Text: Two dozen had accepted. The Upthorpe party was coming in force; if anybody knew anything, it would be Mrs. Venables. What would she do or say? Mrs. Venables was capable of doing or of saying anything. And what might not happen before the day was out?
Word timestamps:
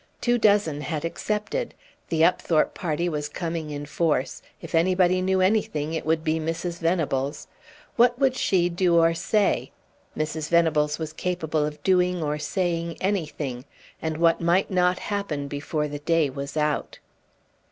Two 0.19 0.39
dozen 0.39 0.81
had 0.81 1.05
accepted. 1.05 1.75
The 2.09 2.25
Upthorpe 2.25 2.73
party 2.73 3.07
was 3.07 3.29
coming 3.29 3.69
in 3.69 3.85
force; 3.85 4.41
if 4.59 4.73
anybody 4.73 5.21
knew 5.21 5.41
anything, 5.41 5.93
it 5.93 6.07
would 6.07 6.23
be 6.23 6.39
Mrs. 6.39 6.79
Venables. 6.79 7.47
What 7.97 8.17
would 8.17 8.35
she 8.35 8.67
do 8.67 8.97
or 8.97 9.13
say? 9.13 9.69
Mrs. 10.17 10.49
Venables 10.49 10.97
was 10.97 11.13
capable 11.13 11.63
of 11.67 11.83
doing 11.83 12.23
or 12.23 12.33
of 12.33 12.41
saying 12.41 12.97
anything. 12.99 13.63
And 14.01 14.17
what 14.17 14.41
might 14.41 14.71
not 14.71 14.97
happen 14.97 15.47
before 15.47 15.87
the 15.87 15.99
day 15.99 16.31
was 16.31 16.57
out? 16.57 16.97